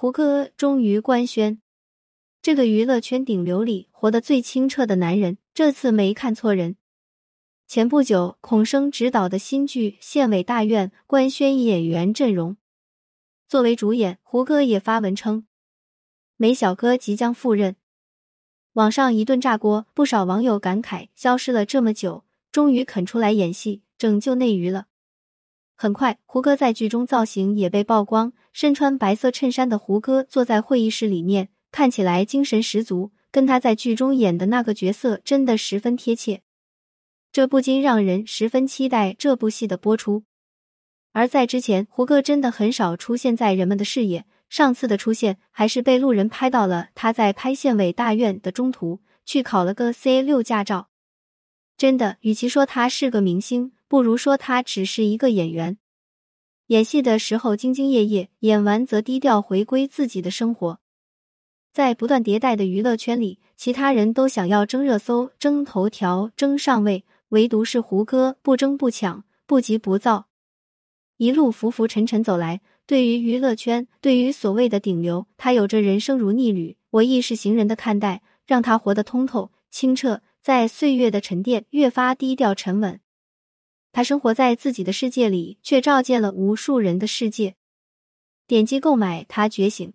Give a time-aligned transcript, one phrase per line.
[0.00, 1.60] 胡歌终于官宣，
[2.40, 6.76] 这个娱乐圈顶流里活得最清澈的男人，这次没看错人。
[7.68, 12.56] 前不久，孔笙执导的新剧《县委大院》官宣演员阵容，
[13.46, 15.46] 作为主演，胡歌也发文称，
[16.38, 17.76] 梅小哥即将赴任。
[18.72, 24.86] 网上一顿炸锅，不少网友感慨：消失了这么久，终于肯出来演戏，拯救内娱了。
[25.82, 36.42] 很快，胡歌在剧中造型也被曝光，身穿白色衬衫的胡歌坐在会议室里面，看起来精神十足，跟他在剧中演的那个角色真的十分贴切。
[37.32, 40.24] 这不禁让人十分期待这部戏的播出。
[41.12, 44.26] 而在之前，胡歌真的很少出现在人们的视野。
[44.50, 50.90] 上次的出现还是被路人拍到了他在拍县委大院的中途去考了个 C 六驾照。
[51.78, 55.76] 真的，与其说他是个明星，不如说他只是一个演员。
[56.68, 60.78] 演戏的时候兢兢业业，演完则低调回归自己的生活。
[61.72, 70.28] 在不断迭代的娱乐圈里，其他人都想要争热搜、争头条、争上位，唯独是胡歌不争不抢，不急不躁，
[71.16, 72.60] 一路浮浮沉沉走来。
[72.86, 83.00] 对于娱乐圈，对于所谓的顶流，他有着人生如逆旅，我亦是行人的看待，让他活得通透清澈，在岁月的沉淀越发低调沉稳。
[83.92, 87.56] 他生活在自己的世界里，却照见了无数人的世界。
[88.46, 89.88] 点击购买《他觉醒》，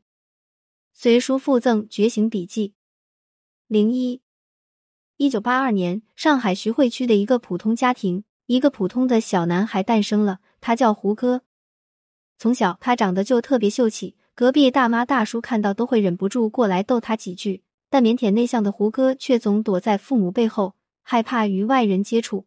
[0.94, 2.70] 随书附赠《觉醒笔记》。
[3.68, 4.22] 零一，
[5.18, 11.42] 一九八二年，上海徐汇区的一个普通家庭，一个普通的小男孩诞生了，他叫胡歌。
[12.38, 17.64] 从小，他长得就特别秀气，隔壁大妈大叔看到都会忍不住过来逗他几句。
[17.90, 22.46] 但腼腆内向的胡歌却总躲在父母背后，害怕与外人接触，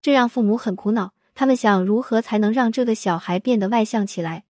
[0.00, 1.12] 这让父母很苦恼。
[1.34, 4.44] 他们想如何才能让这个小孩变得外向起来？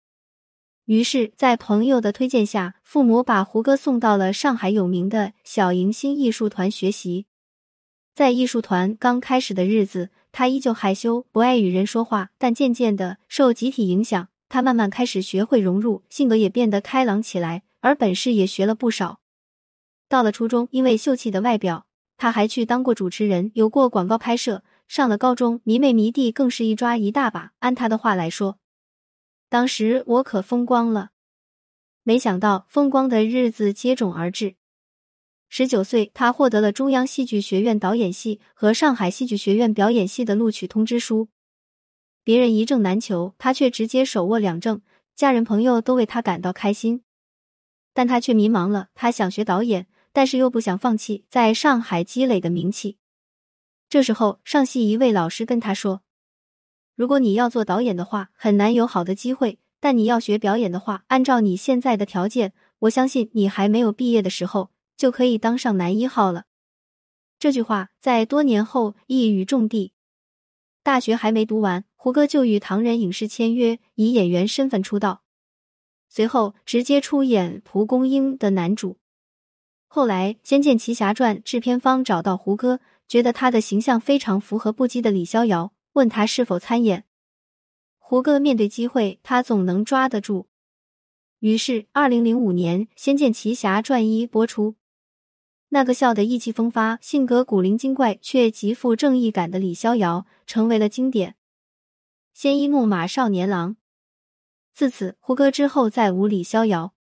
[0.85, 7.27] 于是，在朋友的推荐下，父母把胡歌送到了上海有名的小迎新艺术团学习。
[8.15, 12.31] 在艺术团刚开始的日子，他依旧害羞，不爱与人说话。
[12.39, 14.29] 但渐渐的，受集体影响。
[14.49, 19.19] 他慢慢开始学会融入，性格也变得开朗起来，而本事也学了不少。
[20.09, 21.87] 到了初中，因为秀气的外表，
[22.17, 24.63] 他还去当过主持人，有过广告拍摄。
[24.89, 27.53] 上了高中，迷妹迷弟更是一抓一大把。
[27.59, 28.59] 按他的话来说，
[29.49, 31.11] 当时我可风光了。
[32.03, 34.55] 没想到，风光的日子接踵而至。
[35.49, 41.29] 十九岁，他获得了中央戏剧学院导演系和上海戏剧学院表演系的录取通知书。
[42.25, 44.83] 别人一证难求，他却直接手握两证，
[45.15, 47.03] 家人朋友都为他感到开心，
[47.95, 48.89] 但他却迷茫了。
[48.95, 52.99] 他想学导演，但是又不想放弃在上海积累的名气。
[53.89, 56.03] 这时候，上戏一位老师跟他说
[56.97, 66.45] ：“如果你要做导演的话，很难有好的机会；但你要学表演的话，按照你现在的条件，我相信你还没有毕业的时候就可以当上男一号了。”
[67.39, 69.93] 这句话在多年后一语中的。
[70.83, 75.23] 大学还没读完，胡歌就与唐人影视签约，以演员身份出道，
[76.09, 78.99] 随后直接出演蒲公英的男主。
[79.89, 87.05] 后来《仙剑奇侠传》制片方找到胡歌，觉得他的形象非常符合不羁的李逍遥，问他是否参演。
[87.99, 90.49] 胡歌面对机会，他总能抓得住。
[91.41, 94.77] 于是，二零零五年《仙剑奇侠传》一播出。
[95.71, 101.37] 那个笑得意气风发、性格古灵精怪却极富正义感的李逍遥，成为了经典。
[102.33, 103.77] 鲜衣怒马少年郎，
[104.73, 106.95] 自此胡歌之后再无李逍遥。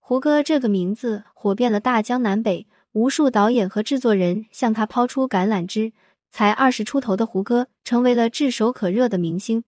[0.00, 2.66] 胡歌这个名字火遍了大江南北，
[2.98, 5.92] 无数导演和制作人向他抛出橄榄枝。
[6.30, 9.64] 才二十出头的胡歌成为了炙手可热的明星。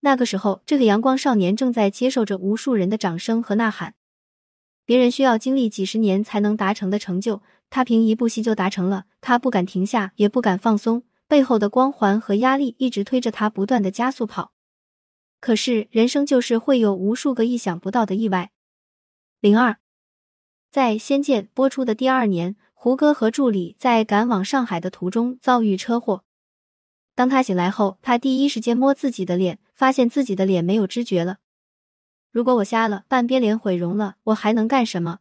[0.00, 3.94] 那个时候，这个阳光少年正在接受着无数人的掌声和呐喊。
[4.84, 9.06] 别人需要经历几十年才能达成的成就，他凭一部戏就达成了。
[9.20, 14.52] 他不敢停下，也不敢放松，背后的光环和压力一直推着他不断的加速跑。
[15.40, 18.52] 可是人生就是会有无数个意想不到的意外。
[19.40, 19.78] 零二，
[20.74, 26.24] 在《仙剑》播出的第二年，胡歌和助理在赶往上海的途中遭遇车祸。
[27.14, 31.36] 当他醒来后，他第一时间摸自己的脸，发现自己的脸没有知觉了。
[32.32, 35.20] 如果我瞎了，半边脸毁容了，我还能干什么？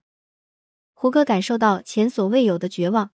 [0.95, 3.11] 胡歌感受到前所未有的绝望。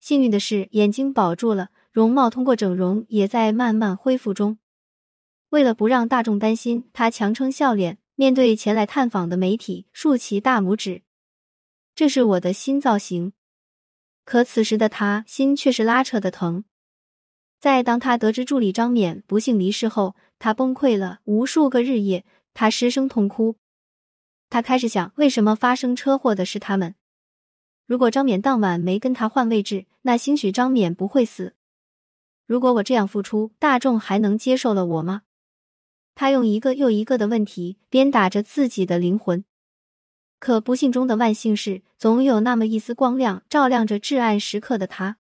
[0.00, 4.58] 幸运的是，眼睛保住了，容貌通过整容也在慢慢恢复中。
[5.48, 11.04] 为了不让大众担心，他强撑笑脸，面对前来探访的媒体，竖起大拇指
[11.98, 13.32] ：“这是我的新造型。”
[14.24, 16.62] 可此时的他心却是拉扯的疼。
[17.58, 22.24] 在当他得知助理张冕不幸离世后，他崩溃了无数个日夜。
[22.54, 23.56] 他失声痛哭。
[24.48, 26.94] 他开始想，为什么发生车祸的是他们？
[27.84, 31.56] 如果张冕当晚没跟他换位置，那兴许张冕不会死。
[32.46, 35.22] 如果我这样付出，大众还能接受了我吗？
[36.14, 39.44] 他用一个又一个的问题鞭打着自己的灵魂。
[40.38, 45.16] 可不幸中的万幸是，总有那么一丝光亮照亮着至暗时刻的他。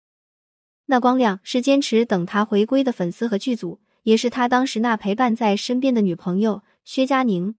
[0.86, 7.54] 那光亮是坚持等他回归的粉丝和剧组，也是他当时那陪伴在身边的女朋友薛佳凝。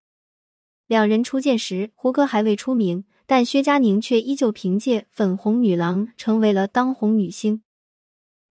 [0.85, 7.63] 两人初见时，胡歌还未出名，但薛佳凝却依旧凭借《粉红女郎》成为了当红女星。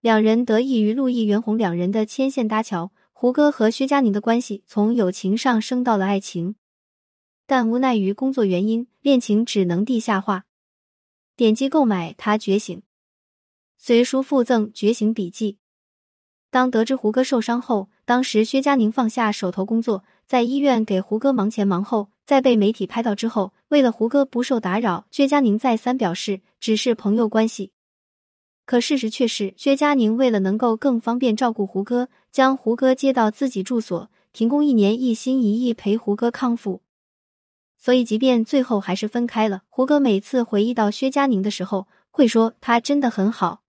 [0.01, 6.57] 两人得益于陆毅、袁弘两人的牵线搭桥，胡歌和薛佳凝的关系从友情上升到了爱情。
[7.47, 10.45] 但无奈于工作原因，恋情只能地下化。
[11.37, 12.79] 点击购买《他觉醒》，
[13.77, 15.53] 随书附赠《觉醒笔记》。
[16.51, 22.11] 当得知胡歌受伤后，当时薛佳凝放下手头工作，在医院给胡歌忙前忙后。
[22.25, 27.73] 在被媒体拍到之后，为了胡歌不受打扰，薛佳凝再三表示只是朋友关系。
[28.65, 36.81] 可事实却是，薛佳凝为了能够更方便照顾胡歌，将胡歌接到自己住所，停工一年，一心一意陪胡歌康复。
[37.85, 43.61] 所以，即便最后还是分开了，胡歌每次回忆到薛佳凝的时候，会说她真的很好。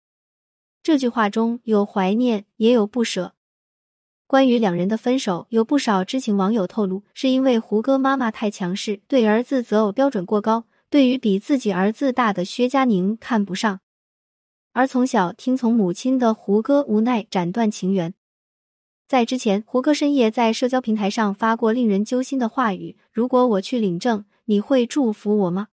[0.81, 3.33] 这句话中有怀念，也有不舍。
[4.25, 13.81] 关于两人的分手，有不少知情网友透露，是因为胡歌妈妈太强势，对儿子择偶标准过高，对于比自己儿子大的薛佳凝看不上。
[14.71, 18.13] 而从小听从母亲的胡歌无奈斩断情缘。
[19.07, 25.67] 在之前，胡歌深夜在社交平台上发过令人揪心的话语：“如果我去领证，你会祝福我吗？”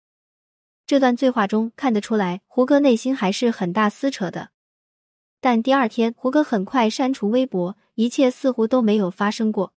[0.87, 4.49] 这段对话中看得出来，胡歌内心还是很大撕扯的。
[5.39, 7.77] 但第二天，胡歌很快删除微博。
[7.95, 9.73] 一切似乎都没有发生过。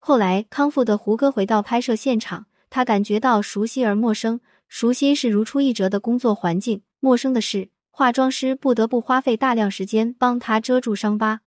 [0.00, 4.40] 后来康复的胡歌回到拍摄现场，他感觉到熟悉而陌生。
[4.66, 11.42] 熟悉是如出一辙的工作环境，陌生的是化妆师不得不花费大量时间帮他遮住伤疤，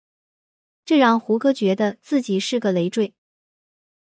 [0.87, 3.13] 这让胡歌觉得自己是个累赘。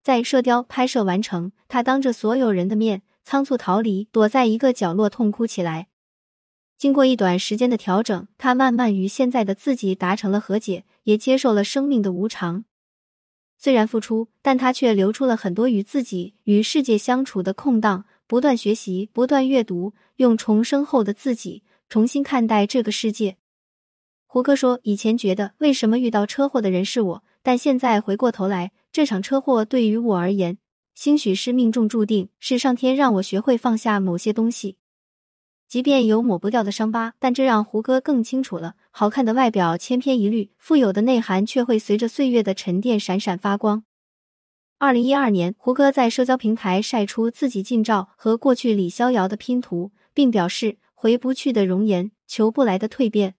[0.03, 5.87] 在《射雕》拍摄完成，他当着所有人的面仓促逃离，躲在一个角落痛哭起来。
[6.77, 12.65] 经过一段时间的调整，他慢慢与现在的自己达成了和解，也接受了生命的无常。
[13.57, 23.37] 虽然付出，但他却留出了很多与自己与世界相处的空档，不断学习，不断阅读，用重生后的自己重新看待这个世界。
[24.35, 30.57] 胡歌说：“以前觉得为什么遇到车祸的人是我，但现在回过头来，这场车祸对于我而言，
[30.93, 34.75] 兴许是命中注定，是上天让我学会放下某些东西。”
[35.69, 43.85] 即便有抹不掉的伤疤，但这让胡歌更清楚了：好看的外表千篇一律，富有的内涵却会随着岁月的沉淀闪闪发光。
[44.77, 53.35] 二零一二年，胡歌在社交平台晒出自己近照和过去李逍遥的拼图，并表示回不去的容颜，求不来的蜕变。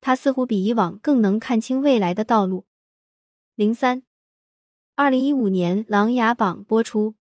[0.00, 2.64] 他似乎比以往更能看清未来的道路。
[3.54, 4.02] 零三，
[4.94, 7.14] 二零一五年《琅琊榜》播出。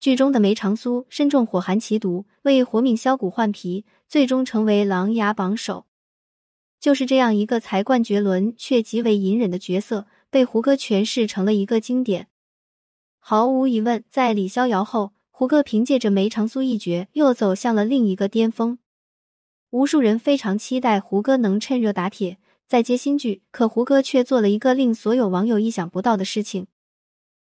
[0.00, 5.86] 剧中的梅长苏身中火寒奇毒，为活命削骨换皮，最终成为琅琊榜首。
[6.80, 12.26] 就是这样一个才冠绝伦却极为隐忍的角色，被胡歌诠释成了一个经典。
[13.20, 18.80] 毫无疑问，在李逍遥后，胡歌凭借着梅长苏一角又走向了另一个巅峰。
[19.72, 22.36] 无数人非常期待胡歌能趁热打铁，
[22.66, 26.66] 再接新剧，可胡歌却做了一个令所有网友意想不到的事情。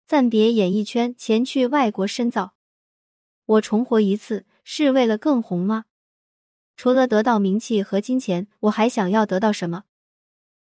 [0.04, 2.54] 暂别演艺圈，前去外国深造。
[3.46, 5.84] 我重活一次，是为了更红吗？
[6.76, 9.84] 除了得到名气和金钱，我还想要得到什么？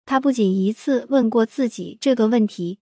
[0.05, 2.79] 他不仅一次问过自己这个问题，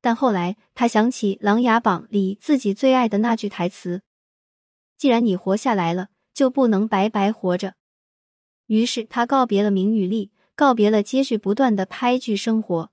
[0.00, 4.00] 但后来他想起《琅琊榜》里自己最爱的那句台词
[4.96, 7.74] ：“既然你活下来了，就不能白白活着。”
[8.68, 12.90] 于是他告别了名与利，告别了接续不断的拍剧生活。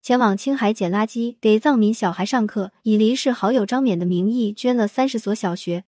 [0.00, 5.84] 前往青海捡垃圾，给藏民小孩上课，以离世好友张冕的名义捐了三十所小学。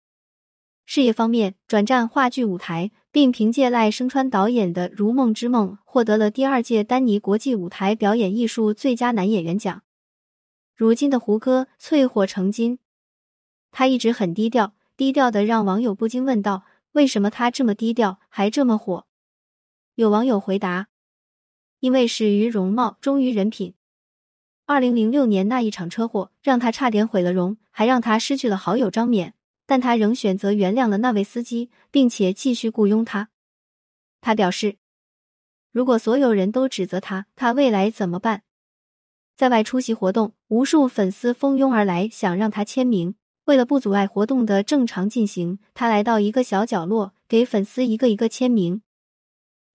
[0.85, 9.81] 事业方面，转战话剧舞台，并凭借赖声川导演的《如梦之梦》获得了第二届丹尼国际舞台表演艺术最佳男演员奖。
[10.75, 12.77] 如今的胡歌淬火成金，
[13.71, 19.05] 他一直很低调，低调的让网友不禁问道：为什么他这么低调还这么火？
[19.95, 20.87] 有网友回答：
[21.81, 23.73] 因为始于容貌，忠于人品。
[24.65, 29.33] 二零零六年那一场车祸让他差点毁了容，还让他失去了好友张冕，
[29.65, 33.29] 但他仍选择原谅了那位司机，并且继续雇佣他。
[34.21, 34.77] 他表示，
[35.73, 38.43] 如果所有人都指责他，他未来怎么办？
[39.35, 43.15] 在外出席活动，无数粉丝蜂拥而来，想让他签名。
[43.45, 48.81] 为了不阻碍活动的正常进行，他来到一个小角落，给粉丝一个一个签名。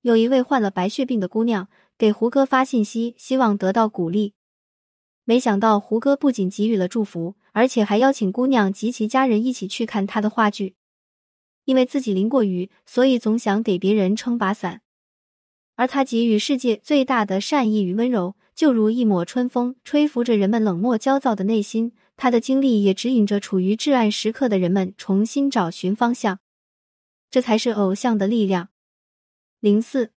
[0.02, 4.34] 有一位患了白血病的姑娘给胡歌发信息，希望得到鼓励。
[5.24, 10.74] 没想到胡歌不仅给予了祝福，而且还邀请姑娘及其家人一起去看他的话剧。
[11.64, 14.80] 因为自己淋过雨，所以总想给别人撑把伞。
[15.76, 21.92] 而他给予世界最大的善意与温柔，就如一抹春风，吹拂着人们冷漠焦躁的内心。
[22.22, 26.38] 他的经历也指引着处于至暗时刻的人们重新找寻方向。
[27.30, 28.68] 这才是偶像的力量。
[29.58, 30.12] 零四，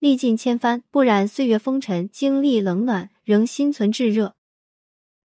[0.00, 4.34] 历尽千帆，不染岁月风尘；经历冷暖，仍心存炙热。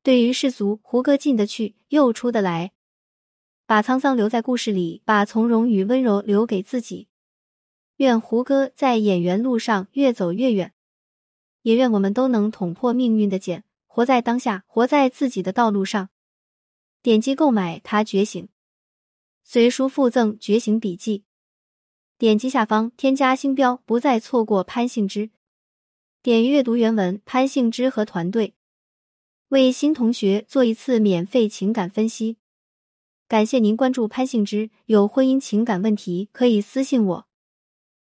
[0.03, 2.73] 对于世俗，胡歌进得去，又出得来，
[3.65, 7.09] 把沧桑留在故事里，把从容与温柔留给自己。
[7.97, 10.75] 愿胡歌在演员路上越走越远，
[11.63, 13.65] 也愿我们都能捅破命运的茧，
[13.99, 16.11] 活在当下，活在自己的道路上。
[17.03, 18.45] 点击购买《他觉醒》，
[19.43, 21.19] 随书附赠《觉醒笔记》。
[22.17, 25.31] 点击下方添加星标，不再错过潘幸之。
[26.23, 28.55] 点阅读原文，潘幸之和团队
[29.49, 32.37] 为新同学做一次免费情感分析。
[33.27, 37.28] 感谢您关注潘幸之，有婚姻情感问题可以私信我。